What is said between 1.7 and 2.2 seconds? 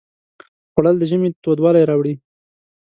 راوړي